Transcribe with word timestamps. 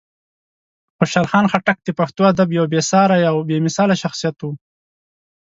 خوشحال 0.97 1.25
خان 1.31 1.45
خټک 1.51 1.77
د 1.83 1.89
پښتو 1.99 2.21
ادب 2.31 2.49
یو 2.57 2.65
بېساری 2.73 3.21
او 3.31 3.35
بېمثاله 3.49 3.95
شخصیت 4.03 4.37
و. 4.41 4.45